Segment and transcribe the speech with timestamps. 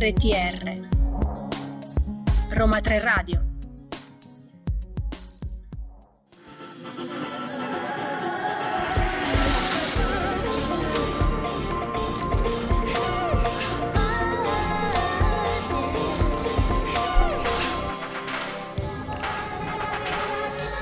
[0.00, 0.86] RTR
[2.50, 3.42] Roma 3 Radio.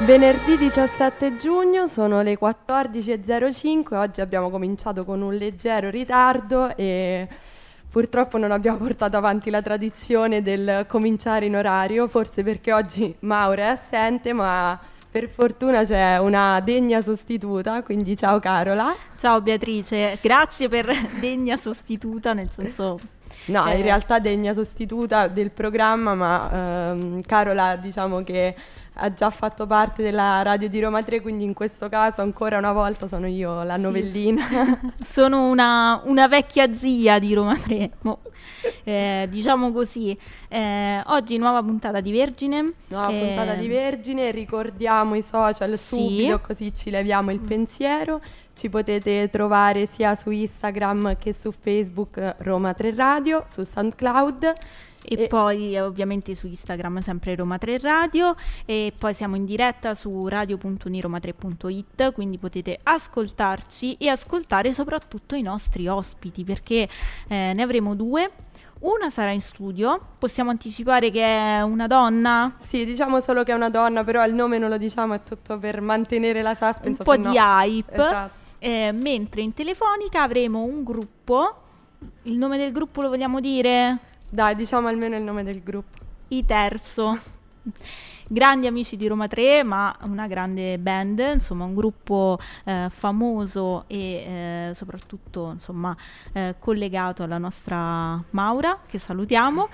[0.04, 7.26] Venerdì 17 giugno sono le 14.05, oggi abbiamo cominciato con un leggero ritardo e
[7.96, 13.62] Purtroppo non abbiamo portato avanti la tradizione del cominciare in orario, forse perché oggi Mauro
[13.62, 14.78] è assente, ma
[15.10, 18.94] per fortuna c'è una degna sostituta, quindi ciao Carola.
[19.18, 20.90] Ciao Beatrice, grazie per
[21.20, 22.98] degna sostituta, nel senso...
[23.46, 23.76] No, eh.
[23.76, 28.54] in realtà degna sostituta del programma, ma ehm, Carola diciamo che
[28.98, 32.72] ha già fatto parte della radio di Roma 3, quindi in questo caso ancora una
[32.72, 34.42] volta sono io la novellina.
[34.46, 38.20] Sì, sono una, una, vecchia zia di Roma 3, Mo,
[38.84, 40.16] eh, diciamo così.
[40.48, 42.72] Eh, oggi nuova puntata di Vergine.
[42.88, 45.96] Nuova eh, puntata di Vergine, ricordiamo i social sì.
[45.96, 48.20] subito così ci leviamo il pensiero.
[48.54, 54.54] Ci potete trovare sia su Instagram che su Facebook Roma 3 Radio, su SoundCloud.
[55.06, 59.94] E, e, poi ovviamente su Instagram sempre Roma 3 Radio e poi siamo in diretta
[59.94, 66.88] su radio.uniroma3.it quindi potete ascoltarci e ascoltare soprattutto i nostri ospiti perché
[67.28, 68.30] eh, ne avremo due
[68.78, 72.54] una sarà in studio, possiamo anticipare che è una donna?
[72.58, 75.58] Sì, diciamo solo che è una donna, però il nome non lo diciamo, è tutto
[75.58, 77.02] per mantenere la suspense.
[77.02, 77.32] Un po' di no...
[77.32, 77.92] hype.
[77.92, 78.44] Esatto.
[78.58, 81.62] Eh, mentre in telefonica avremo un gruppo,
[82.24, 83.98] il nome del gruppo lo vogliamo dire?
[84.28, 85.98] Dai, diciamo almeno il nome del gruppo.
[86.28, 87.16] I Terzo.
[88.26, 93.98] Grandi amici di Roma 3, ma una grande band, insomma un gruppo eh, famoso e
[93.98, 95.96] eh, soprattutto insomma,
[96.32, 99.68] eh, collegato alla nostra Maura, che salutiamo.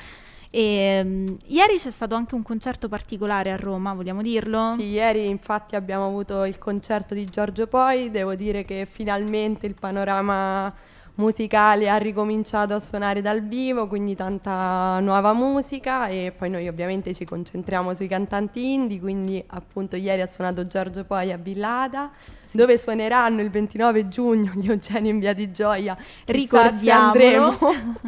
[0.51, 4.75] E, um, ieri c'è stato anche un concerto particolare a Roma, vogliamo dirlo?
[4.77, 9.75] Sì, ieri infatti abbiamo avuto il concerto di Giorgio Poi, devo dire che finalmente il
[9.75, 10.71] panorama
[11.15, 17.15] musicale ha ricominciato a suonare dal vivo, quindi tanta nuova musica e poi noi ovviamente
[17.15, 22.11] ci concentriamo sui cantanti indie, quindi appunto ieri ha suonato Giorgio Poi a Villada
[22.55, 25.97] dove suoneranno il 29 giugno gli Eugenio in Via di Gioia.
[26.27, 27.07] Ricordiamo.
[27.07, 27.59] andremo.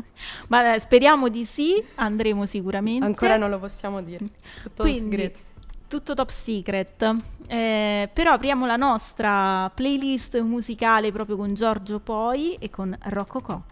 [0.49, 3.05] Ma eh, speriamo di sì, andremo sicuramente.
[3.05, 4.25] Ancora non lo possiamo dire,
[4.63, 5.53] tutto Quindi, segreto
[5.89, 7.17] tutto top secret.
[7.47, 13.63] Eh, però apriamo la nostra playlist musicale proprio con Giorgio Poi e con Roccocò.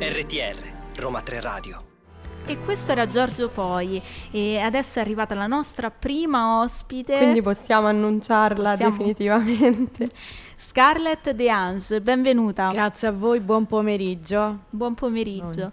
[0.00, 1.89] RTR Roma 3 Radio
[2.50, 4.02] e questo era Giorgio Poi
[4.32, 7.16] e adesso è arrivata la nostra prima ospite.
[7.16, 8.90] Quindi possiamo annunciarla possiamo...
[8.90, 10.10] definitivamente.
[10.58, 12.70] Scarlett De Ange, benvenuta.
[12.72, 14.62] Grazie a voi, buon pomeriggio.
[14.68, 15.70] Buon pomeriggio.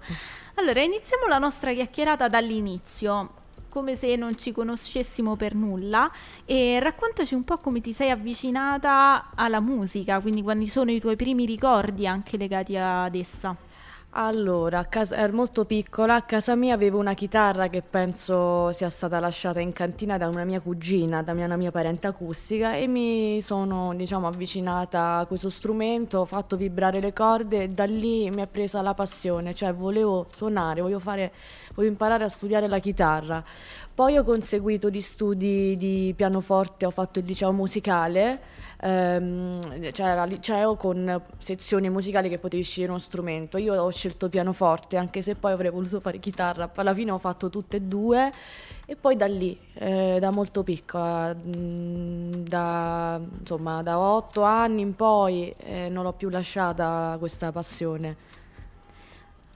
[0.54, 3.32] Allora, iniziamo la nostra chiacchierata dall'inizio
[3.70, 6.12] come se non ci conoscessimo per nulla
[6.46, 11.16] e raccontaci un po' come ti sei avvicinata alla musica, quindi quali sono i tuoi
[11.16, 13.56] primi ricordi anche legati ad essa.
[14.19, 19.19] Allora, casa, ero molto piccola, a casa mia avevo una chitarra che penso sia stata
[19.19, 23.94] lasciata in cantina da una mia cugina, da una mia parente acustica e mi sono,
[23.94, 28.47] diciamo, avvicinata a questo strumento, ho fatto vibrare le corde e da lì mi è
[28.47, 31.31] presa la passione, cioè volevo suonare, volevo fare
[31.75, 33.44] voglio imparare a studiare la chitarra.
[33.97, 38.40] Poi ho conseguito gli studi di pianoforte, ho fatto il liceo musicale,
[38.80, 43.58] ehm, c'era il liceo con sezioni musicali che potevi scegliere uno strumento.
[43.58, 46.69] Io ho scelto pianoforte, anche se poi avrei voluto fare chitarra.
[46.75, 48.31] Alla fine ho fatto tutte e due
[48.85, 54.96] e poi da lì, eh, da molto piccola, mm, da, insomma, da otto anni in
[54.96, 58.27] poi, eh, non l'ho più lasciata questa passione.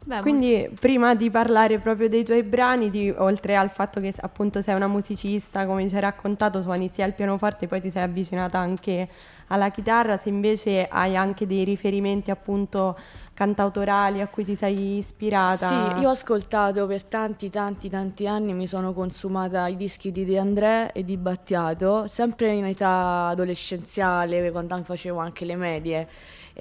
[0.04, 0.76] Beh, Quindi molto...
[0.80, 4.88] prima di parlare proprio dei tuoi brani, di, oltre al fatto che appunto sei una
[4.88, 9.08] musicista, come ci hai raccontato, suoni sia il pianoforte, poi ti sei avvicinata anche
[9.48, 12.98] alla chitarra, se invece hai anche dei riferimenti appunto
[13.34, 15.68] cantautorali a cui ti sei ispirata.
[15.68, 20.26] Sì, io ho ascoltato per tanti tanti tanti anni, mi sono consumata i dischi di
[20.26, 26.08] De André e di Battiato, sempre in età adolescenziale, quando facevo anche le medie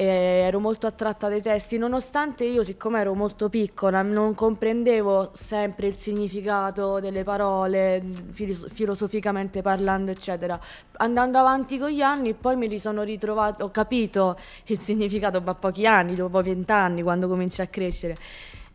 [0.02, 5.96] ero molto attratta dai testi, nonostante io, siccome ero molto piccola, non comprendevo sempre il
[5.96, 8.02] significato delle parole,
[8.32, 10.58] filosoficamente parlando, eccetera.
[10.92, 15.86] Andando avanti con gli anni, poi mi sono ritrovato, ho capito il significato da pochi
[15.86, 18.16] anni, dopo vent'anni, quando cominci a crescere.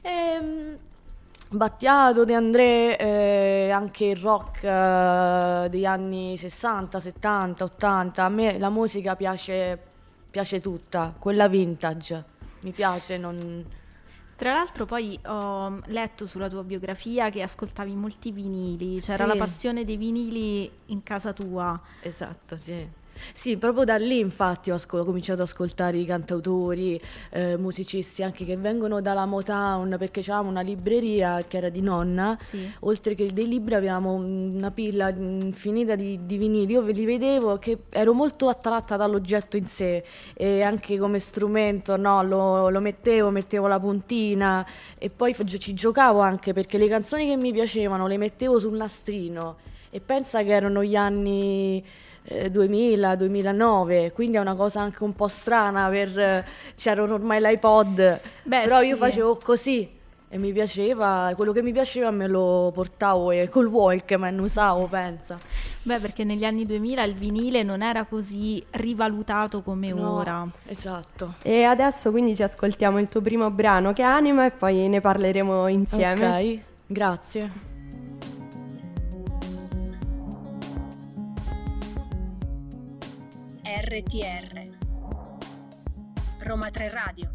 [0.01, 0.77] E, ehm,
[1.47, 8.23] Battiato, De André, eh, anche il rock eh, degli anni 60, 70, 80.
[8.23, 9.93] A me la musica piace,
[10.35, 12.25] piace tutta, quella vintage.
[12.61, 13.65] Mi piace, non...
[14.35, 19.29] Tra l'altro poi ho letto sulla tua biografia che ascoltavi molti vinili, c'era Sì.
[19.29, 21.79] la passione dei vinili in casa tua.
[22.01, 22.85] Esatto, sì.
[23.33, 26.99] Sì, proprio da lì infatti ho, ascol- ho cominciato ad ascoltare i cantautori,
[27.31, 32.37] eh, musicisti anche che vengono dalla Motown perché c'avevamo una libreria che era di nonna,
[32.41, 32.69] Sì.
[32.81, 37.57] oltre che dei libri avevamo una pila infinita di, di vinili, io ve li vedevo
[37.57, 40.03] che ero molto attratta dall'oggetto in sé
[40.33, 44.65] e anche come strumento, no, lo, lo mettevo, mettevo la puntina
[44.97, 49.57] e poi ci giocavo anche perché le canzoni che mi piacevano le mettevo sul nastrino
[49.95, 51.81] e pensa che erano gli anni
[52.23, 56.45] eh, 2000, 2009, quindi è una cosa anche un po' strana per eh,
[56.75, 59.01] c'erano ormai l'iPod, Beh, però io sì.
[59.01, 59.89] facevo così
[60.27, 65.39] e mi piaceva, quello che mi piaceva me lo portavo e col Walkman usavo, pensa.
[65.83, 70.45] Beh, perché negli anni 2000 il vinile non era così rivalutato come No, ora.
[70.65, 71.35] Esatto.
[71.41, 74.99] E adesso quindi ci ascoltiamo il tuo primo brano che è Anima e poi ne
[74.99, 76.27] parleremo insieme.
[76.27, 77.74] Ok, grazie.
[83.87, 84.63] RTR
[86.39, 87.29] Roma 3 Radio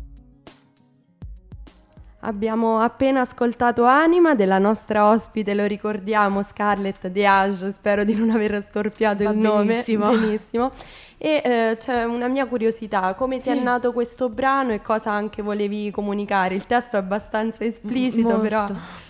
[2.22, 8.30] Abbiamo appena ascoltato Anima della nostra ospite, lo ricordiamo, Scarlett De Age, spero di non
[8.30, 9.64] aver storpiato Va il nome.
[9.66, 10.08] benissimo.
[10.10, 10.70] Benissimo.
[11.18, 13.50] E eh, c'è una mia curiosità, come ti Sì.
[13.50, 16.56] è nato questo brano e cosa anche volevi comunicare?
[16.56, 18.42] Il testo è abbastanza esplicito, molto.
[18.42, 18.66] però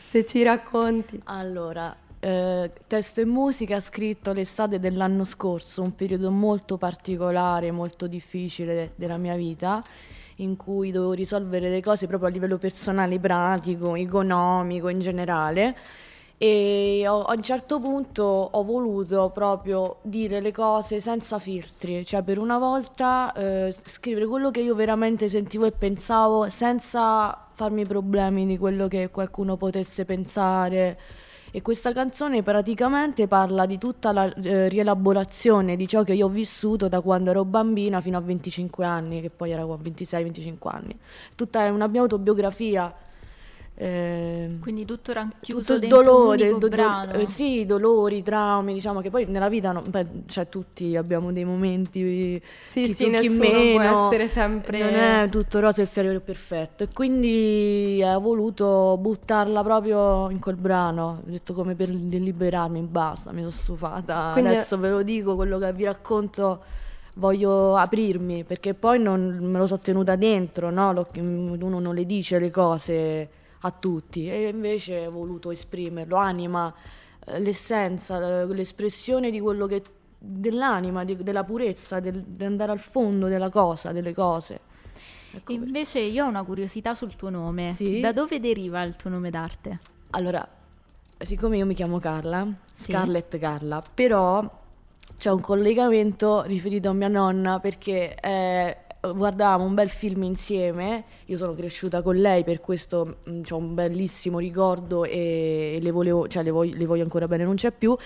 [0.09, 1.21] se ci racconti.
[1.25, 8.75] Allora, eh, testo e musica scritto l'estate dell'anno scorso, un periodo molto particolare, molto difficile
[8.75, 9.83] de- della mia vita,
[10.37, 15.77] in cui dovevo risolvere le cose proprio a livello personale, pratico, economico in generale.
[16.43, 22.39] E a un certo punto ho voluto proprio dire le cose senza filtri, cioè per
[22.39, 28.57] una volta eh, scrivere quello che io veramente sentivo e pensavo senza farmi problemi di
[28.57, 30.99] quello che qualcuno potesse pensare.
[31.53, 36.29] E questa canzone praticamente parla di tutta la eh, rielaborazione di ciò che io ho
[36.29, 40.97] vissuto da quando ero bambina fino a 25 anni, che poi era 26-25 anni.
[41.35, 42.95] Tutta è una mia autobiografia.
[43.83, 48.75] Eh, Quindi tutto racchiuso tutto il dentro un dolore, do- do- eh, sì, dolori, traumi,
[48.75, 53.05] diciamo che poi nella vita no, beh, cioè, tutti abbiamo dei momenti Sì, chi sì,
[53.05, 56.85] più, chi nessuno può meno, essere sempre- non è tutto rosa e fiore perfetto.
[56.85, 63.33] E quindi ho voluto buttarla proprio in quel brano, ho detto come per liberarmi, basta,
[63.33, 66.63] mi sono stufata, Quindi- adesso ve lo dico, quello che vi racconto
[67.15, 70.93] voglio aprirmi perché poi non me lo so tenuta dentro, no?
[70.93, 73.29] Lo- uno non le dice le cose
[73.61, 76.73] a tutti e invece ho voluto esprimerlo, anima,
[77.27, 79.83] eh, l'essenza, eh, l'espressione di quello che
[80.19, 84.61] dell'anima, di- della purezza, del- di andare al fondo della cosa, delle cose.
[85.33, 87.73] Ecco Invece io ho una curiosità sul tuo nome.
[87.75, 88.01] Sì?
[88.01, 89.79] Da dove deriva il tuo nome d'arte?
[90.11, 90.47] Allora,
[91.19, 92.91] siccome io mi chiamo Carla, Sì.
[92.93, 94.59] Scarlett Carla, però
[95.17, 101.37] c'è un collegamento riferito a mia nonna perché eh, guardavamo un bel film insieme, io
[101.37, 106.43] sono cresciuta con lei, per questo ho un bellissimo ricordo e, e le, volevo, cioè,
[106.43, 107.97] le, voglio, le voglio ancora bene, non c'è più.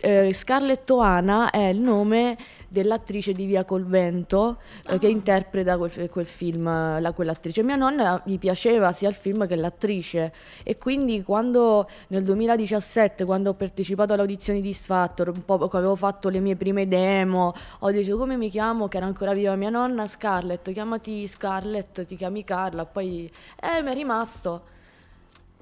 [0.00, 2.36] Eh, Scarlett Oana è il nome
[2.70, 4.58] dell'attrice di Via col vento
[4.88, 7.64] eh, che interpreta quel, quel film, eh, la, quell'attrice.
[7.64, 10.32] Mia nonna gli piaceva sia il film che l'attrice.
[10.62, 15.68] E quindi quando nel 2017, quando ho partecipato alle audizioni di X Factor, un po'
[15.68, 19.32] che avevo fatto le mie prime demo, ho detto come mi chiamo, che era ancora
[19.32, 24.78] viva mia nonna, Scarlett, chiamati Scarlett, ti chiami Carla, poi eh, mi è rimasto.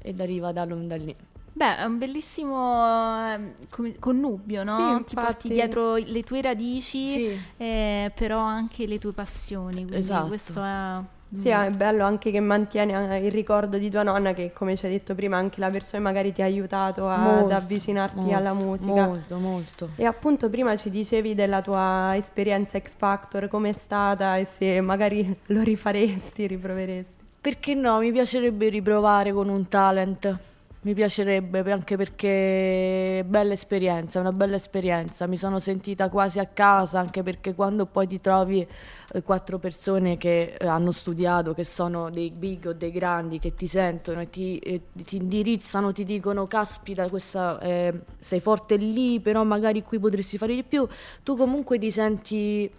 [0.00, 1.16] E deriva da, da lì.
[1.58, 4.76] Beh, è un bellissimo eh, come- connubio, no?
[4.76, 5.48] Sì, Ti porti infatti.
[5.48, 7.38] dietro le tue radici, Sì.
[7.56, 9.74] eh, però anche le tue passioni.
[9.78, 10.28] Quindi Esatto.
[10.28, 11.00] questo è...
[11.30, 14.86] Sì, è bello anche che mantieni eh, il ricordo di tua nonna che come ci
[14.86, 18.52] hai detto prima anche la persona magari ti ha aiutato ad Molto, avvicinarti molto, alla
[18.54, 19.06] musica.
[19.06, 19.88] Molto, molto.
[19.96, 25.36] E appunto prima ci dicevi della tua esperienza X Factor, com'è stata e se magari
[25.46, 27.24] lo rifaresti, riproveresti.
[27.40, 27.98] Perché no?
[27.98, 30.38] Mi piacerebbe riprovare con un talent.
[30.80, 35.26] Mi piacerebbe anche perché è bella esperienza, è una bella esperienza.
[35.26, 38.64] Mi sono sentita quasi a casa anche perché quando poi ti trovi
[39.12, 43.56] eh, quattro persone che eh, hanno studiato, che sono dei big o dei grandi, che
[43.56, 49.18] ti sentono e ti, e ti indirizzano, ti dicono caspita, questa, eh, sei forte lì,
[49.18, 50.86] però magari qui potresti fare di più,
[51.24, 52.70] tu comunque ti senti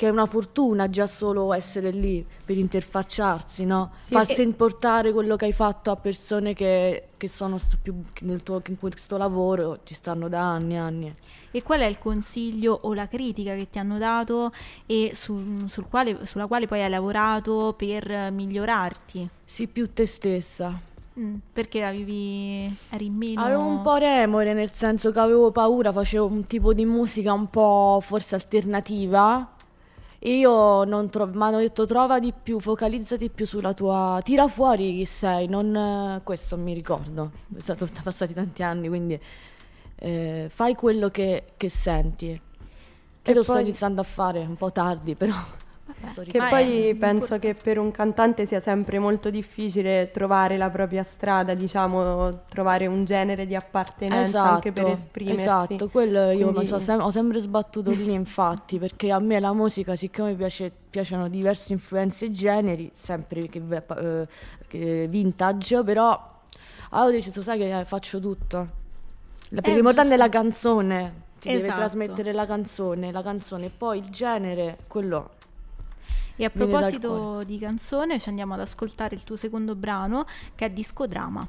[0.00, 3.90] che è una fortuna già solo essere lì per interfacciarsi, no?
[3.92, 4.12] Sì.
[4.12, 8.78] Farsi importare quello che hai fatto a persone che, che sono più nel tuo, in
[8.78, 11.14] questo lavoro, ci stanno da anni e anni.
[11.50, 14.52] E qual è il consiglio o la critica che ti hanno dato
[14.86, 19.28] e sul, sul quale, sulla quale poi hai lavorato per migliorarti?
[19.44, 20.80] Sii più te stessa.
[21.18, 23.42] Mm, perché avevi, eri meno...
[23.42, 27.50] Avevo un po' remore, nel senso che avevo paura, facevo un tipo di musica un
[27.50, 29.58] po' forse alternativa.
[30.24, 34.20] Io non tro- mi hanno detto trova di più, focalizzati più sulla tua...
[34.22, 36.20] Tira fuori chi sei, non...
[36.24, 39.18] Questo mi ricordo, stato passati tanti anni, quindi
[39.96, 42.38] eh, fai quello che, che senti.
[43.22, 45.34] Che E lo sto poi- iniziando a fare, un po' tardi però.
[46.24, 50.70] Che Ma poi è penso che per un cantante sia sempre molto difficile trovare la
[50.70, 55.42] propria strada, diciamo, trovare un genere di appartenenza anche per esprimersi.
[55.42, 59.52] Esatto, quello io Quindi- so sem- ho sempre sbattuto lì infatti, perché a me la
[59.52, 63.62] musica, siccome piace- piacciono diverse influenze e generi, sempre che,
[63.98, 64.26] eh,
[64.68, 66.08] che vintage, però
[66.90, 68.68] allora ho deciso, sai che eh, faccio tutto.
[69.50, 71.78] La- l'importante è la canzone, ti deve Esatto.
[71.78, 75.30] trasmettere la canzone, la canzone, poi il genere, quello
[76.40, 80.70] E a proposito di canzone, ci andiamo ad ascoltare il tuo secondo brano che è
[80.70, 81.46] Discodrama.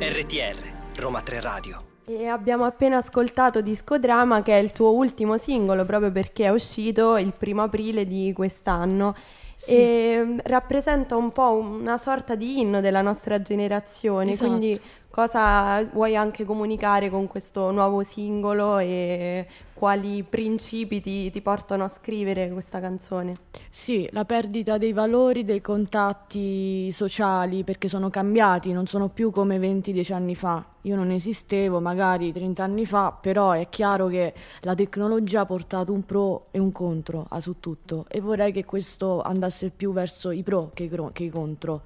[0.00, 1.84] RTR, Roma 3 Radio.
[2.06, 7.16] E abbiamo appena ascoltato Discodrama che è il tuo ultimo singolo proprio perché è uscito
[7.16, 9.14] il primo aprile di quest'anno
[9.54, 9.76] Sì.
[9.76, 14.48] e mm, rappresenta un po' una sorta di inno della nostra generazione, Esatto.
[14.48, 21.84] quindi cosa vuoi anche comunicare con questo nuovo singolo e quali principi ti, ti portano
[21.84, 23.34] a scrivere questa canzone?
[23.70, 29.58] Sì, la perdita dei valori, dei contatti sociali, perché sono cambiati, non sono più come
[29.58, 30.64] 20-10 anni fa.
[30.82, 35.92] Io non esistevo magari 30 anni fa, però è chiaro che la tecnologia ha portato
[35.92, 40.30] un pro e un contro a su tutto e vorrei che questo andasse più verso
[40.30, 41.82] i pro che i, contro.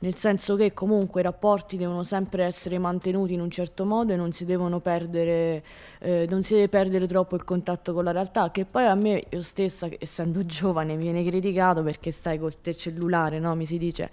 [0.00, 4.16] Nel senso che comunque i rapporti devono sempre essere mantenuti in un certo modo e
[4.16, 5.64] non si devono perdere,
[6.00, 9.24] eh, non si deve perdere troppo il contatto con la realtà, che poi a me,
[9.28, 13.54] io stessa, essendo giovane, viene criticato perché stai col te cellulare, no?
[13.54, 14.10] Mi si dice.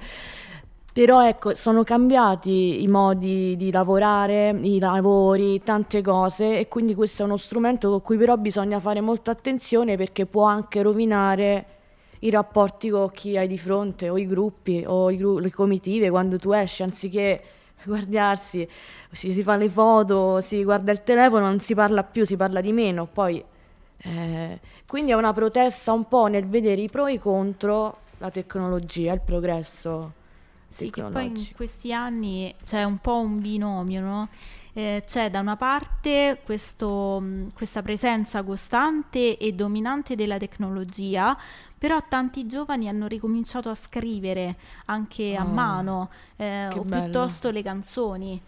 [0.94, 7.24] Però ecco, sono cambiati i modi di lavorare, i lavori, tante cose e quindi questo
[7.24, 11.66] è uno strumento con cui però bisogna fare molta attenzione perché può anche rovinare
[12.26, 16.10] i rapporti con chi hai di fronte o i gruppi o i gru- le comitive
[16.10, 17.44] quando tu esci anziché
[17.84, 18.68] guardarsi,
[19.12, 22.62] si, si fa le foto, si guarda il telefono, non si parla più, si parla
[22.62, 23.06] di meno.
[23.08, 23.44] Poi,
[23.98, 28.32] eh, quindi è una protesta un po' nel vedere i pro e i contro la
[28.32, 30.14] tecnologia, il progresso
[30.68, 34.30] Sì, che poi in questi anni c'è un po' un binomio, no?
[34.76, 41.38] Eh, c'è da una parte questo, mh, questa presenza costante e dominante della tecnologia,
[41.78, 46.86] però tanti giovani hanno ricominciato a scrivere anche a Oh, mano eh, o bello.
[46.86, 48.42] piuttosto le canzoni.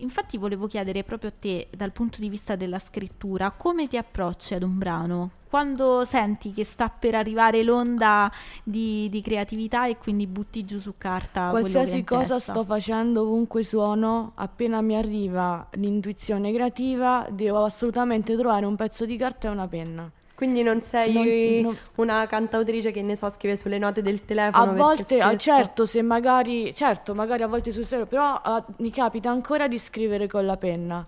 [0.00, 4.54] Infatti volevo chiedere proprio a te, dal punto di vista della scrittura, come ti approcci
[4.54, 5.30] ad un brano?
[5.48, 8.30] Quando senti che sta per arrivare l'onda
[8.62, 12.52] di, di creatività e quindi butti giù su carta Qualsiasi cosa testa?
[12.52, 19.16] sto facendo, ovunque suono, appena mi arriva l'intuizione creativa, devo assolutamente trovare un pezzo di
[19.16, 20.10] carta e una penna.
[20.40, 24.70] Quindi non sei Non- non- una cantautrice che ne so scrive sulle note del telefono
[24.70, 28.64] A volte, ah, spesso- certo, se magari, certo, magari a volte sul serio, però ah,
[28.78, 31.06] mi capita ancora di scrivere con la penna,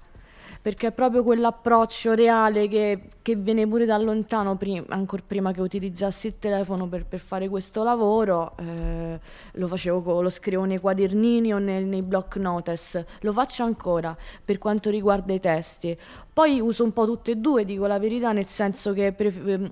[0.62, 5.60] perché è proprio quell'approccio reale che, che viene pure da lontano, prim- ancora prima che
[5.60, 9.18] utilizzassi il telefono per, per fare questo lavoro, eh,
[9.54, 14.16] lo facevo, co- lo scrivo nei quadernini o nei, nei block notes, lo faccio ancora
[14.44, 15.98] per quanto riguarda i testi.
[16.32, 19.68] Poi uso un po' tutte e due, dico la verità, nel senso che pref- ehm,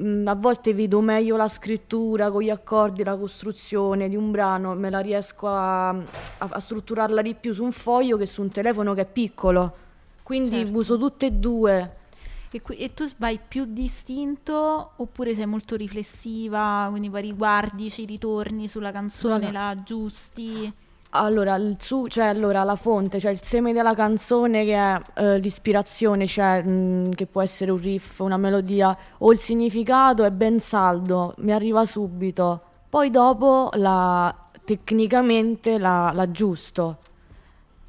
[0.00, 4.74] mm, a volte vedo meglio la scrittura con gli accordi, la costruzione di un brano,
[4.74, 6.04] me la riesco a, a-
[6.38, 9.84] a strutturarla di più su un foglio che su un telefono che è piccolo.
[10.26, 10.76] Quindi Certo.
[10.76, 11.96] uso tutte e due.
[12.50, 18.04] E, qui- e tu vai più distinto oppure sei molto riflessiva, quindi poi riguardi, ci
[18.04, 20.72] ritorni sulla canzone, la aggiusti?
[21.10, 25.38] Allora, il su, cioè, allora, la fonte, cioè il seme della canzone che è eh,
[25.38, 30.58] l'ispirazione, cioè, mh, che può essere un riff, una melodia, o il significato è ben
[30.58, 32.60] saldo, mi arriva subito.
[32.90, 36.98] Poi dopo la, tecnicamente la, l'aggiusto,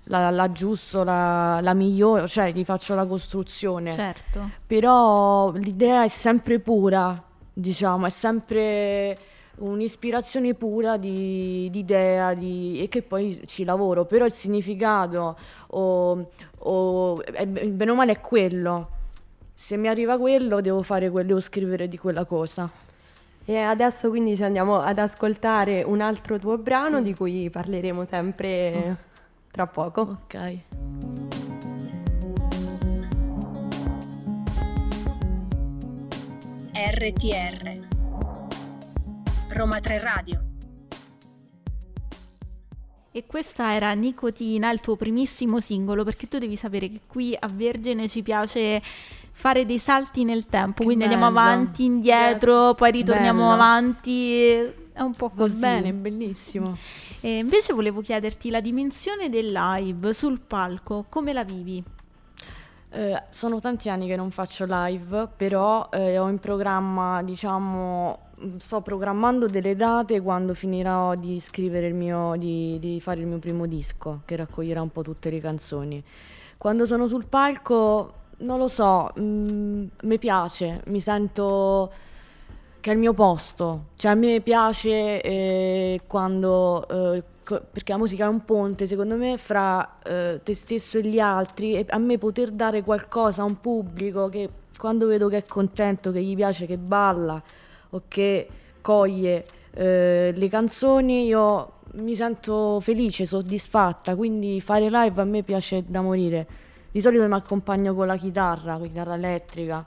[0.08, 3.94] la, l'aggiusto, la, la migliore, cioè gli faccio la costruzione.
[3.94, 4.50] Certo.
[4.66, 7.22] Però l'idea è sempre pura,
[7.54, 9.18] diciamo, è sempre
[9.58, 15.38] un'ispirazione pura di, di idea di, e che poi ci lavoro, però il significato
[15.68, 18.90] o, o è, bene o male è quello.
[19.54, 22.70] Se mi arriva quello devo fare quello, devo scrivere di quella cosa.
[23.50, 27.04] E adesso quindi ci andiamo ad ascoltare un altro tuo brano Sì.
[27.04, 28.98] di cui parleremo sempre
[29.52, 30.02] tra poco.
[30.02, 30.60] Ok.
[36.74, 37.86] RTR
[39.50, 40.42] Roma 3 Radio
[43.12, 47.48] E questa era Nicotina, il tuo primissimo singolo, perché tu devi sapere che qui a
[47.52, 48.82] Vergine ci piace
[49.32, 51.40] fare dei salti nel tempo, Che quindi andiamo bello.
[51.40, 53.54] avanti, indietro, poi ritorniamo Bello.
[53.54, 55.60] avanti, è un po' Va così.
[55.60, 56.76] bene, bellissimo.
[57.22, 61.84] E invece volevo chiederti la dimensione del live sul palco, come la vivi?
[62.90, 68.58] Eh, sono tanti anni che non faccio live, però eh, ho in programma, diciamo, mh,
[68.58, 73.38] sto programmando delle date quando finirò di scrivere il mio, di, di fare il mio
[73.38, 76.04] primo disco, che raccoglierà un po' tutte le canzoni.
[76.58, 81.92] Quando sono sul palco, non lo so, mi piace, mi sento
[82.88, 88.24] che è il mio posto, cioè a me piace eh, quando, eh, perché la musica
[88.24, 92.18] è un ponte secondo me fra eh, te stesso e gli altri e a me
[92.18, 96.66] poter dare qualcosa a un pubblico che quando vedo che è contento, che gli piace,
[96.66, 97.44] che balla
[97.90, 98.48] o che
[98.80, 105.84] coglie eh, le canzoni, io mi sento felice, soddisfatta, quindi fare live a me piace
[105.86, 106.48] da morire.
[106.90, 109.84] Di solito mi accompagno con la chitarra, con la chitarra elettrica.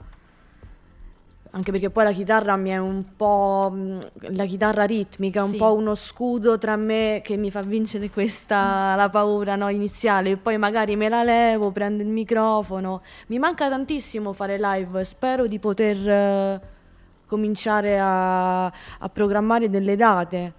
[1.53, 3.99] Anche perché poi la chitarra mi è un po' mh,
[4.35, 5.57] la chitarra ritmica, un Sì.
[5.57, 10.37] po' uno scudo tra me che mi fa vincere questa la paura no, iniziale, e
[10.37, 13.01] poi magari me la levo, prendo il microfono.
[13.27, 16.61] Mi manca tantissimo fare live, spero di poter eh,
[17.25, 20.53] cominciare a, a programmare delle date.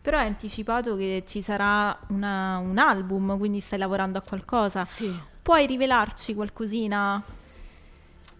[0.00, 4.82] Però hai anticipato che ci sarà una- un album, quindi stai lavorando a qualcosa.
[4.82, 5.14] Sì.
[5.42, 7.22] Puoi rivelarci qualcosina?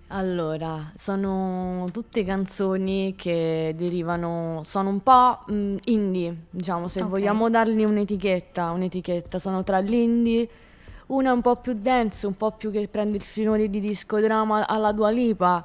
[0.08, 7.08] Allora, sono tutte canzoni che derivano, sono un po' mh, indie, diciamo, se Ok.
[7.08, 10.48] vogliamo dargli un'etichetta, un'etichetta, sono tra l'indie,
[11.06, 14.92] una un po' più dance, un po' più che prende il filone di discodrama alla
[14.92, 15.64] Dua Lipa.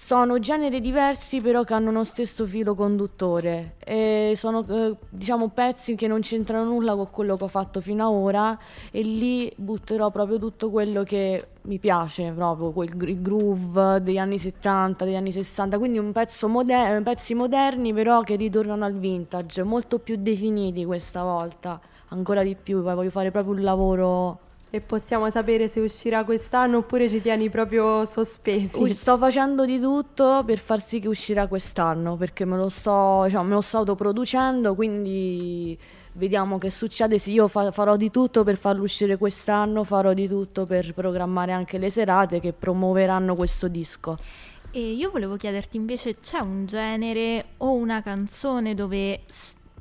[0.00, 3.74] Sono generi diversi però che hanno uno stesso filo conduttore.
[3.80, 8.06] E sono eh, diciamo pezzi che non c'entrano nulla con quello che ho fatto fino
[8.06, 8.56] ad ora
[8.92, 15.04] e lì butterò proprio tutto quello che mi piace, proprio quel groove degli anni 70,
[15.04, 20.84] degli anni 60, quindi moder- pezzi moderni però che ritornano al vintage, molto più definiti
[20.84, 21.80] questa volta,
[22.10, 27.08] ancora di più, voglio fare proprio un lavoro E possiamo sapere se uscirà quest'anno oppure
[27.08, 28.94] ci tieni proprio sospesi.
[28.94, 33.48] Sto facendo di tutto per far sì che uscirà quest'anno, perché me lo sto, diciamo,
[33.48, 35.78] me lo sto autoproducendo, quindi
[36.12, 37.18] vediamo che succede.
[37.18, 41.52] Sì, io fa- farò di tutto per farlo uscire quest'anno, farò di tutto per programmare
[41.52, 44.16] anche le serate che promuoveranno questo disco.
[44.70, 49.20] E io volevo chiederti invece, c'è un genere o una canzone dove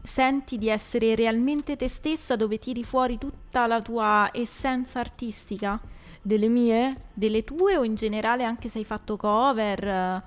[0.08, 5.80] senti di essere realmente te stessa, dove tiri fuori tutta la tua essenza artistica?
[6.22, 6.96] Delle mie?
[7.13, 10.24] Delle tue o in generale anche se hai fatto cover?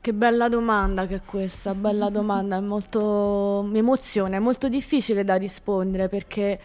[0.00, 3.64] Che bella domanda che è questa, bella domanda, è molto...
[3.68, 6.58] mi emoziona, è molto difficile da rispondere perché...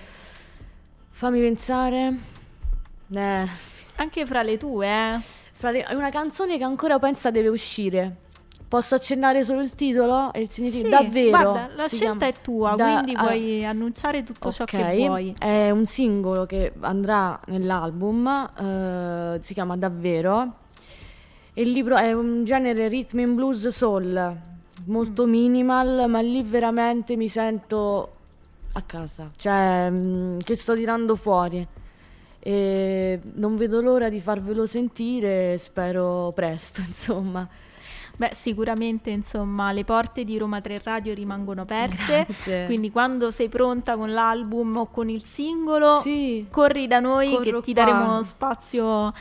[1.12, 2.18] Fammi pensare...
[3.14, 3.48] Eh...
[3.96, 5.20] Anche fra le tue, eh?
[5.52, 8.16] Fra le- È una canzone che ancora pensa deve uscire.
[8.68, 10.86] Posso accennare solo il titolo e il significato?
[10.88, 11.30] Sì, Davvero?
[11.52, 15.34] Guarda, la scelta chiama- è tua, Da- quindi ah, puoi annunciare tutto ciò che vuoi.
[15.40, 18.28] È un singolo che andrà nell'album,
[18.60, 20.54] eh, si chiama Davvero.
[21.54, 24.38] Il libro è un genere rhythm and blues soul,
[24.86, 25.30] molto Mm.
[25.30, 28.12] minimal, ma lì veramente mi sento
[28.74, 31.66] a casa, cioè mm, che sto tirando fuori.
[32.40, 37.48] E non vedo l'ora di farvelo sentire, spero presto, insomma.
[38.18, 42.26] Beh, sicuramente, insomma, le porte di Roma 3 Radio rimangono aperte.
[42.26, 42.66] Grazie.
[42.66, 46.48] Quindi quando sei pronta con l'album o con il singolo, Sì.
[46.50, 47.84] corri da noi che Corro ti qua.
[47.86, 49.14] daremo spazio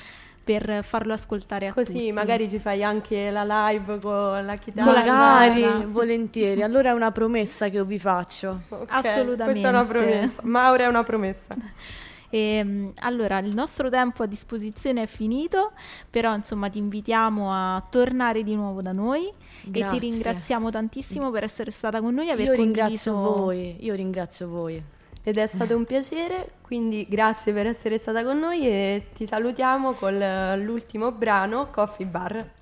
[0.42, 2.12] per farlo ascoltare a Così tutti.
[2.12, 4.92] magari ci fai anche la live con la chitarra.
[4.92, 6.62] Magari, volentieri.
[6.62, 8.60] Allora è una promessa che io vi faccio.
[8.70, 9.60] Ok, Assolutamente.
[9.60, 10.40] Questa è una promessa.
[10.44, 11.54] Maura è una promessa.
[12.36, 15.72] Ehm, allora, il nostro tempo a disposizione è finito,
[16.10, 19.32] però insomma ti invitiamo a tornare di nuovo da noi e
[19.70, 19.98] Grazie.
[19.98, 23.94] ti ringraziamo tantissimo per essere stata con noi e aver Io ringrazio condiviso- voi, io
[23.94, 24.82] ringrazio voi.
[25.22, 29.94] Ed è stato un piacere, quindi grazie per essere stata con noi e ti salutiamo
[29.94, 30.16] con
[30.62, 32.52] l'ultimo brano Coffee Bar.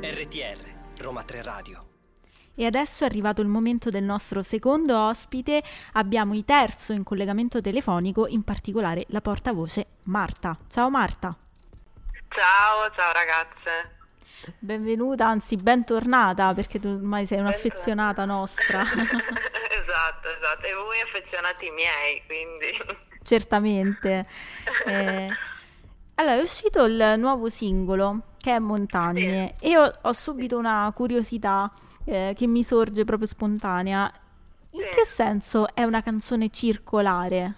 [0.00, 0.73] RTR
[1.04, 1.86] Roma 3 Radio.
[2.56, 5.62] E adesso è arrivato il momento del nostro secondo ospite,
[5.92, 10.56] abbiamo il terzo in collegamento telefonico, in particolare la portavoce Marta.
[10.70, 11.36] Ciao Marta.
[12.28, 13.98] Ciao, ciao ragazze.
[14.58, 18.80] Benvenuta, anzi bentornata perché tu ormai sei un'affezionata nostra.
[18.80, 23.02] esatto, esatto, e voi affezionati miei, quindi...
[23.22, 24.26] Certamente.
[24.86, 25.28] Eh,
[26.16, 29.72] allora, è uscito il nuovo singolo che è Montagne sì.
[29.72, 31.72] e ho, ho, subito una curiosità
[32.06, 34.12] eh, che mi sorge proprio spontanea.
[34.70, 34.88] In sì.
[34.90, 37.54] che senso è una canzone circolare?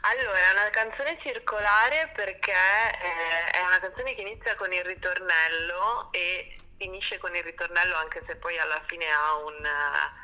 [0.00, 6.08] Allora, è una canzone circolare perché eh, è una canzone che inizia con il ritornello
[6.10, 9.54] e finisce con il ritornello anche se poi alla fine ha un...
[9.54, 10.23] Uh,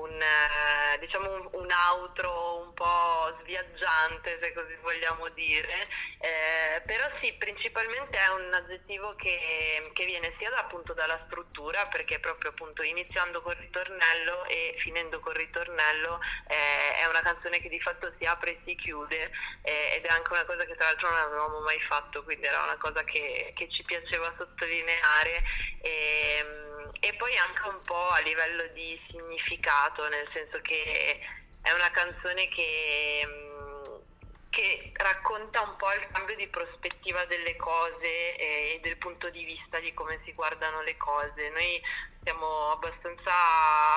[0.00, 5.86] un, eh, diciamo un, un, outro un po' sviaggiante se così vogliamo dire.
[6.18, 11.86] Eh, però sì principalmente è un aggettivo che, che viene sia da, appunto dalla struttura
[11.86, 17.68] perché proprio appunto iniziando col ritornello e finendo col ritornello eh, è una canzone che
[17.68, 19.30] di fatto si apre e si chiude
[19.62, 22.62] eh, ed è anche una cosa che tra l'altro non avevamo mai fatto quindi era
[22.62, 25.42] una cosa che, che ci piaceva sottolineare.
[25.80, 31.20] E, ehm, e poi anche un po' a livello di significato, nel senso che
[31.62, 33.94] è una canzone che, mm,
[34.50, 39.78] che racconta un po' il cambio di prospettiva delle cose e del punto di vista
[39.78, 41.50] di come si guardano le cose.
[41.50, 41.80] Noi
[42.22, 43.32] siamo abbastanza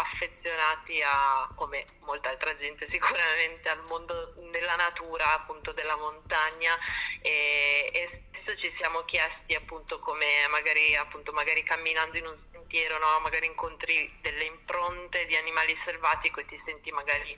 [0.02, 6.78] affezionati a, come molta altra gente sicuramente, al mondo della natura, appunto della montagna
[7.22, 12.38] e, e spesso ci siamo chiesti appunto come magari, appunto, magari camminando in un
[12.74, 13.20] sentiero, no?
[13.22, 17.38] magari incontri delle impronte di animali selvatici e ti senti magari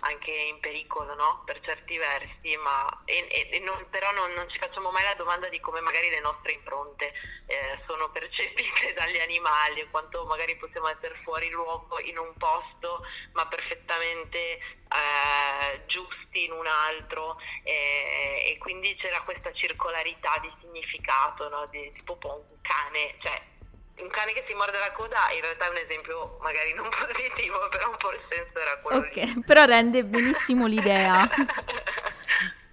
[0.00, 1.42] anche in pericolo no?
[1.46, 5.48] per certi versi, ma, e, e non, però non, non, ci facciamo mai la domanda
[5.48, 7.14] di come magari le nostre impronte
[7.46, 13.00] eh, sono percepite dagli animali e quanto magari possiamo essere fuori luogo in un posto
[13.32, 21.48] ma perfettamente eh, giusti in un altro eh, e quindi c'era questa circolarità di significato,
[21.48, 21.66] no?
[21.70, 23.52] di, tipo un cane, cioè
[24.02, 27.56] un cane che si morde la coda in realtà è un esempio magari non positivo,
[27.70, 29.42] però un po' il senso era quello Ok, lì.
[29.46, 31.28] però rende benissimo l'idea.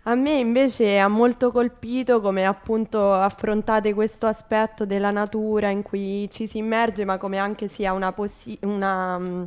[0.05, 6.27] A me invece ha molto colpito come appunto affrontate questo aspetto della natura in cui
[6.31, 9.43] ci si immerge, ma come anche sia una, possi- una mm,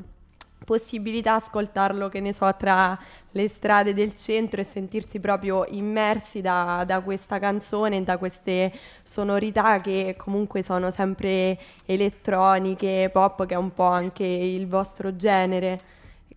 [0.65, 2.99] possibilità ascoltarlo, che ne so, tra
[3.31, 8.73] le strade del centro e sentirsi proprio immersi da, da, questa canzone, da queste
[9.03, 15.94] sonorità che comunque sono sempre elettroniche, pop, che è un po' anche il vostro genere.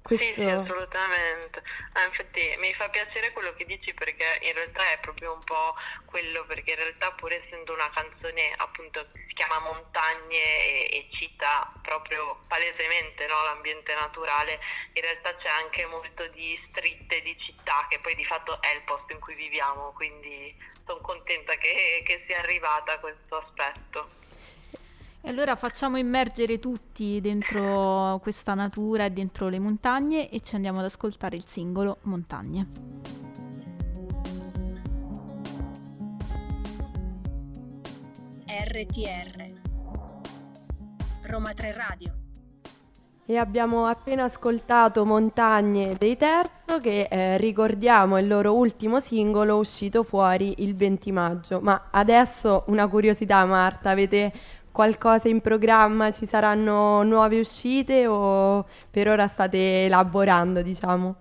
[0.08, 0.26] Questo...
[0.26, 1.62] Sì, sì, assolutamente.
[1.92, 5.76] Ah, infatti mi fa piacere quello che dici perché in realtà è proprio un po'
[6.06, 11.08] quello, perché in realtà pur essendo una canzone appunto che si chiama Montagne e, e
[11.12, 14.62] cita proprio palesemente no, l'ambiente naturale,
[14.94, 18.84] in realtà c'è anche molto di stritte di città che poi di fatto è il
[18.84, 24.10] posto in cui viviamo, quindi sono contenta che, che sia arrivata a questo aspetto.
[25.28, 30.80] E allora facciamo immergere tutti dentro questa natura e dentro le montagne e ci andiamo
[30.80, 32.68] ad ascoltare il singolo Montagne.
[38.48, 39.54] RTR
[41.24, 42.18] Roma 3 Radio
[43.30, 49.58] e abbiamo appena ascoltato Montagne dei Terzo che eh, ricordiamo è il loro ultimo singolo
[49.58, 51.60] uscito fuori il 20 maggio.
[51.60, 54.32] Ma adesso una curiosità Marta, avete
[54.78, 56.12] qualcosa in programma?
[56.12, 61.16] Ci saranno nuove uscite o per ora state elaborando, diciamo?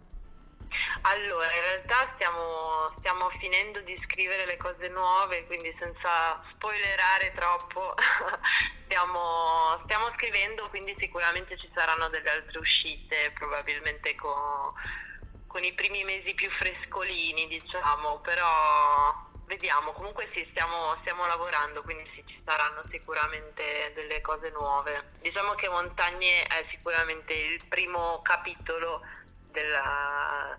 [1.01, 7.95] Allora, in realtà stiamo, stiamo finendo di scrivere le cose nuove, quindi senza spoilerare troppo,
[8.85, 14.37] stiamo, stiamo, scrivendo, quindi sicuramente ci saranno delle altre uscite, probabilmente con,
[15.47, 22.09] con i primi mesi più frescolini, diciamo, però vediamo, comunque sì, stiamo, stiamo, lavorando, quindi
[22.15, 25.13] sì, ci saranno sicuramente delle cose nuove.
[25.23, 29.01] Diciamo che Montagne è sicuramente il primo capitolo
[29.51, 30.59] della,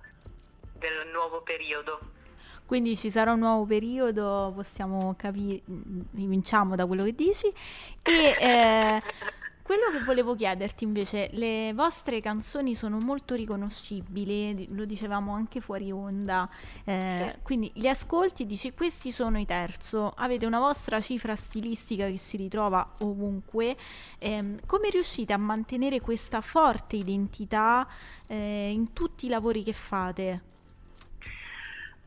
[0.74, 2.16] del nuovo periodo.
[2.66, 7.48] Quindi ci sarà un nuovo periodo, possiamo capire, vinciamo da quello che dici.
[8.04, 9.02] E eh,
[9.68, 15.92] quello che volevo chiederti invece, le vostre canzoni sono molto riconoscibili, lo dicevamo anche fuori
[15.92, 16.50] onda,
[16.86, 17.42] eh, sì.
[17.42, 22.38] quindi li ascolti dici questi sono i terzo, avete una vostra cifra stilistica che si
[22.38, 23.76] ritrova ovunque,
[24.20, 27.86] eh, come riuscite a mantenere questa forte identità
[28.26, 30.42] eh, in tutti i lavori che fate?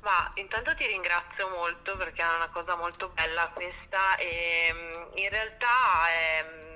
[0.01, 5.29] Ma intanto ti ringrazio molto perché è una cosa molto bella questa e mm, in
[5.29, 5.67] realtà
[6.09, 6.71] ehm,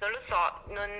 [0.00, 0.90] non lo so, non,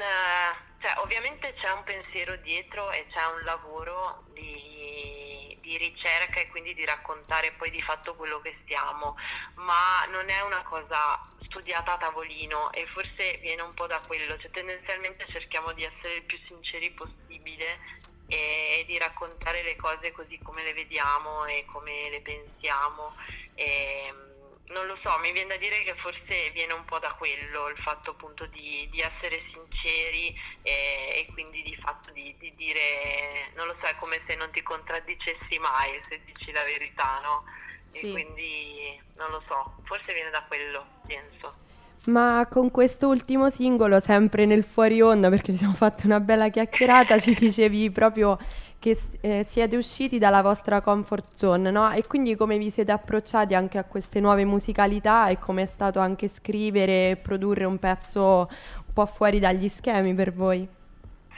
[0.80, 6.74] cioè, ovviamente c'è un pensiero dietro e c'è un lavoro di, di ricerca e quindi
[6.74, 9.16] di raccontare poi di fatto quello che stiamo,
[9.56, 14.38] ma non è una cosa studiata a tavolino e forse viene un po' da quello,
[14.38, 17.78] cioè tendenzialmente cerchiamo di essere il più sinceri possibile
[18.26, 23.14] e di raccontare le cose così come le vediamo e come le pensiamo.
[23.54, 24.29] E,
[24.70, 27.76] non lo so, mi viene da dire che forse viene un po' da quello, il
[27.82, 33.66] fatto appunto di, di essere sinceri e, e, quindi di fatto di, di, dire, non
[33.66, 37.44] lo so, è come se non ti contraddicessi mai se dici la verità, no?
[37.90, 38.06] Sì.
[38.06, 41.68] E quindi non lo so, forse viene da quello, penso.
[42.06, 47.18] Ma con quest'ultimo singolo, sempre nel fuori onda, perché ci siamo fatti una bella chiacchierata,
[47.18, 48.38] ci dicevi proprio
[48.80, 51.92] che eh, siete usciti dalla vostra comfort zone, no?
[51.92, 56.00] E quindi come vi siete approcciati anche a queste nuove musicalità e come è stato
[56.00, 60.66] anche scrivere e produrre un pezzo un po' fuori dagli schemi per voi?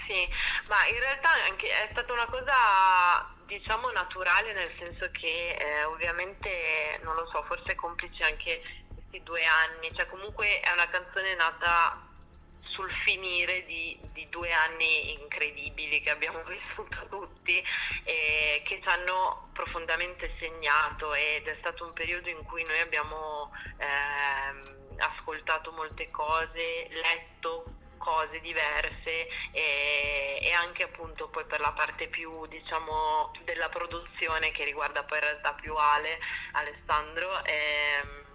[0.07, 0.29] Sì,
[0.69, 7.17] ma in realtà è stata una cosa diciamo naturale nel senso che eh, ovviamente non
[7.17, 8.63] lo so, forse complice anche
[8.95, 12.11] questi due anni, cioè comunque è una canzone nata
[12.63, 17.63] sul finire di, di, due anni incredibili che abbiamo vissuto tutti
[18.05, 23.51] e che ci hanno profondamente segnato ed è stato un periodo in cui noi abbiamo
[23.79, 32.09] ehm, ascoltato molte cose, letto cose diverse e, e, anche appunto poi per la parte
[32.09, 36.19] più diciamo della produzione che riguarda poi in realtà più Ale,
[36.53, 37.45] Alessandro.
[37.45, 38.32] Ehm,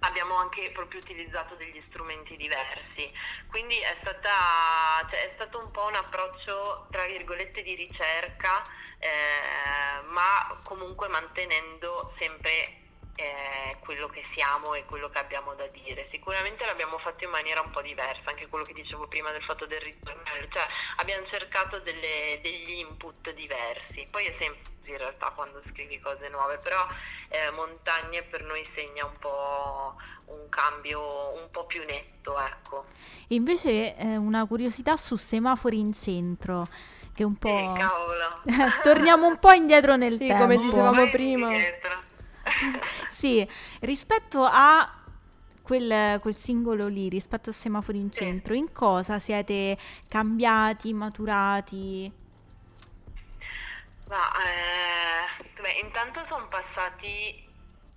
[0.00, 3.10] abbiamo anche proprio utilizzato degli strumenti diversi.
[3.48, 8.62] Quindi è, stata, cioè, è stato un po' un approccio, tra virgolette, di ricerca,
[8.98, 12.87] eh, ma comunque mantenendo sempre
[13.18, 16.06] eh, quello che siamo e quello che abbiamo da dire.
[16.10, 19.66] Sicuramente l'abbiamo fatto in maniera un po' diversa, anche quello che dicevo prima del fatto
[19.66, 20.62] del ritornello, cioè
[20.96, 24.06] abbiamo cercato delle, degli input diversi.
[24.08, 26.86] Poi è sempre in realtà quando scrivi cose nuove, però
[27.28, 32.86] eh, Montagne per noi segna un po' un cambio un po' più netto, ecco.
[33.28, 36.66] Invece eh, una curiosità su semafori in centro
[37.12, 37.48] che un po'...
[37.48, 38.52] Eh.
[38.80, 40.42] Torniamo un po' indietro nel sì, tempo.
[40.42, 41.50] come dicevamo prima.
[43.08, 43.46] sì,
[43.80, 44.98] rispetto a
[45.62, 49.76] quel, quel, singolo lì, rispetto a Semafori in centro, in cosa siete
[50.08, 52.12] cambiati, maturati?
[54.08, 57.46] Ma, eh, beh, intanto sono passati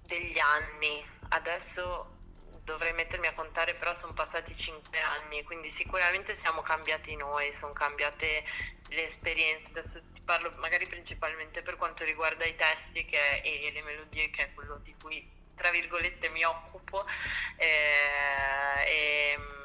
[0.06, 2.20] degli anni, adesso
[2.64, 7.74] dovrei mettermi a contare, però sono passati cinque anni, quindi sicuramente siamo cambiati noi, sono
[7.74, 8.44] cambiate
[8.90, 9.68] le esperienze.
[9.70, 14.46] Adesso ti parlo magari principalmente per quanto riguarda i testi che, e le melodie, che
[14.46, 17.06] è quello di cui tra virgolette mi occupo.
[17.58, 19.62] Eh, e, mm,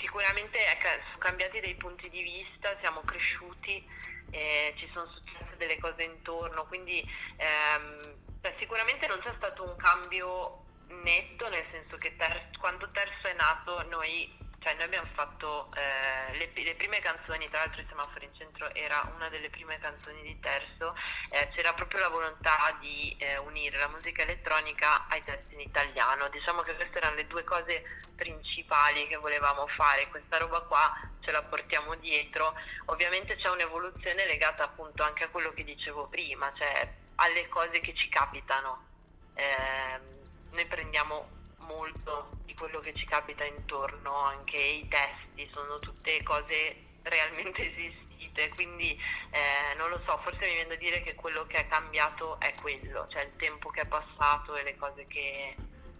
[0.00, 0.58] sicuramente
[1.06, 3.84] sono cambiati dei punti di vista, siamo cresciuti,
[4.30, 7.04] eh, ci sono successe delle cose intorno, quindi
[7.36, 8.16] ehm,
[8.58, 10.63] sicuramente non c'è stato un cambio
[11.02, 16.38] netto, nel senso che ter- quando Terzo è nato noi cioè noi abbiamo fatto eh,
[16.38, 20.22] le, le, prime canzoni, tra l'altro il semaforo in centro era una delle prime canzoni
[20.22, 20.96] di Terzo,
[21.28, 26.30] eh, c'era proprio la volontà di eh, unire la musica elettronica ai testi in italiano,
[26.30, 31.30] diciamo che queste erano le due cose principali che volevamo fare, questa roba qua ce
[31.30, 32.54] la portiamo dietro,
[32.86, 37.94] ovviamente c'è un'evoluzione legata appunto anche a quello che dicevo prima, cioè alle cose che
[37.94, 38.92] ci capitano.
[39.34, 40.22] Eh,
[40.54, 46.76] noi prendiamo molto di quello che ci capita intorno, anche i testi sono tutte cose
[47.02, 48.98] realmente esistite, quindi
[49.30, 52.54] eh, non lo so, forse mi viene da dire che quello che è cambiato è
[52.60, 55.56] quello, cioè il tempo che è passato e le cose che,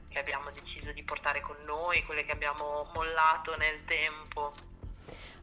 [0.09, 4.55] che abbiamo deciso di portare con noi, quelle che abbiamo mollato nel tempo.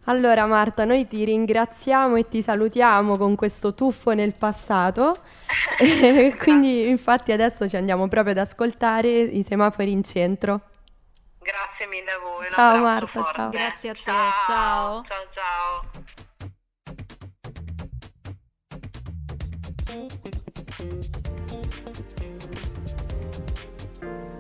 [0.06, 5.20] Allora Marta, noi ti ringraziamo e ti salutiamo con questo tuffo nel passato.
[6.40, 10.62] quindi infatti adesso ci andiamo proprio ad ascoltare i semafori in centro.
[11.40, 12.50] Grazie mille a voi.
[12.50, 13.50] Ciao Marta, ciao.
[13.50, 14.02] Grazie a te,
[14.46, 15.04] ciao.
[15.04, 15.90] Ciao ciao.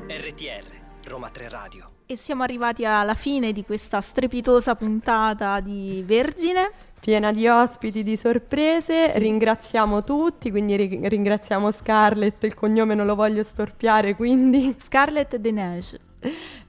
[0.08, 6.70] RTR Roma 3 Radio e siamo arrivati alla fine di questa strepitosa puntata di Vergine.
[7.00, 13.44] Piena di ospiti, di sorprese, ringraziamo tutti, quindi ringraziamo Scarlett, il cognome non lo voglio
[13.44, 14.76] storpiare, quindi...
[14.84, 16.00] Scarlett Denege.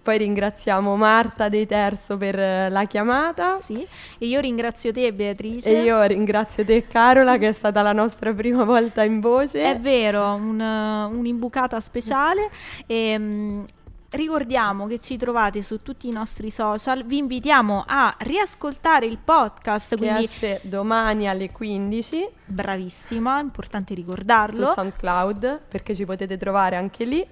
[0.00, 3.58] Poi ringraziamo Marta dei Terzo per la chiamata.
[3.58, 3.84] Sì,
[4.18, 5.70] e io ringrazio te Beatrice.
[5.70, 9.60] E io ringrazio te Carola che è stata la nostra prima volta in voce.
[9.60, 12.48] È vero, un, un'imbucata speciale.
[12.86, 13.62] E, mm,
[14.12, 17.04] ricordiamo che ci trovate su tutti i nostri social.
[17.04, 19.90] Vi invitiamo a riascoltare il podcast.
[19.90, 24.66] Che quindi esce domani alle 15 bravissima, importante ricordarlo.
[24.66, 27.26] su SoundCloud perché ci potete trovare anche lì.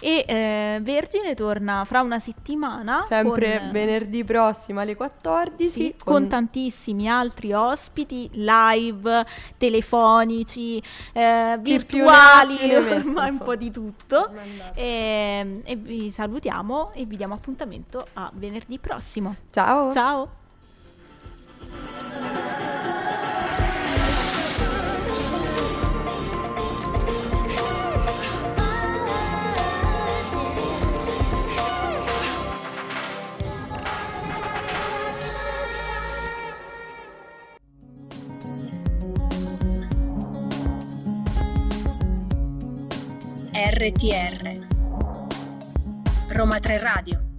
[0.00, 2.98] E eh, Vergine torna fra una settimana.
[3.00, 6.26] Sempre con, venerdì prossimo alle 14 sì, con...
[6.26, 9.26] tantissimi altri ospiti live,
[9.58, 10.82] telefonici,
[11.12, 14.30] eh, virtuali, ormai un po' di tutto.
[14.74, 19.36] E, e vi salutiamo e vi diamo appuntamento a venerdì prossimo.
[19.50, 19.92] Ciao.
[19.92, 20.39] Ciao!
[43.60, 44.66] RTR
[46.30, 47.29] Roma 3 Radio